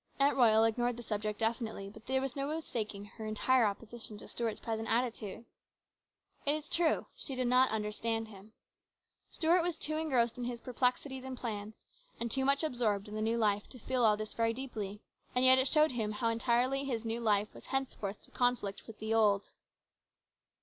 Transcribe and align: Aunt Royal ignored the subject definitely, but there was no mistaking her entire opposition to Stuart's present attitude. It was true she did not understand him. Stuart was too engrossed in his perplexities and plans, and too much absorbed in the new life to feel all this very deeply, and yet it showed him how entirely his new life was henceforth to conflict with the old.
Aunt 0.17 0.35
Royal 0.35 0.63
ignored 0.63 0.97
the 0.97 1.03
subject 1.03 1.37
definitely, 1.37 1.87
but 1.87 2.07
there 2.07 2.21
was 2.21 2.35
no 2.35 2.47
mistaking 2.47 3.05
her 3.05 3.25
entire 3.27 3.67
opposition 3.67 4.17
to 4.17 4.27
Stuart's 4.27 4.59
present 4.59 4.89
attitude. 4.89 5.45
It 6.43 6.55
was 6.55 6.67
true 6.67 7.05
she 7.15 7.35
did 7.35 7.45
not 7.47 7.69
understand 7.69 8.27
him. 8.27 8.53
Stuart 9.29 9.61
was 9.61 9.77
too 9.77 9.97
engrossed 9.97 10.39
in 10.39 10.45
his 10.45 10.59
perplexities 10.59 11.23
and 11.23 11.37
plans, 11.37 11.75
and 12.19 12.31
too 12.31 12.45
much 12.45 12.63
absorbed 12.63 13.09
in 13.09 13.13
the 13.13 13.21
new 13.21 13.37
life 13.37 13.69
to 13.69 13.77
feel 13.77 14.03
all 14.03 14.17
this 14.17 14.33
very 14.33 14.53
deeply, 14.53 15.03
and 15.35 15.45
yet 15.45 15.59
it 15.59 15.67
showed 15.67 15.91
him 15.91 16.13
how 16.13 16.29
entirely 16.29 16.83
his 16.83 17.05
new 17.05 17.19
life 17.19 17.53
was 17.53 17.65
henceforth 17.65 18.23
to 18.23 18.31
conflict 18.31 18.87
with 18.87 18.97
the 18.97 19.13
old. 19.13 19.51